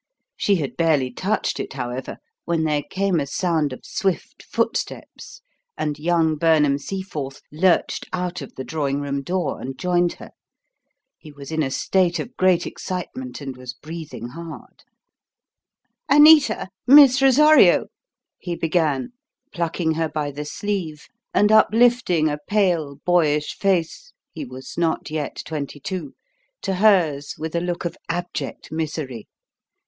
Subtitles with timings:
[0.35, 5.43] She had barely touched it, however, when there came a sound of swift footsteps
[5.77, 10.31] and young Burnham Seaforth lurched out of the drawing room door and joined her.
[11.19, 14.81] He was in a state of great excitement and was breathing hard.
[16.09, 17.85] "Anita Miss Rosario!"
[18.39, 19.09] he began,
[19.53, 25.43] plucking her by the sleeve and uplifting a pale, boyish face he was not yet
[25.45, 26.15] twenty two
[26.63, 29.27] to hers with a look of abject misery.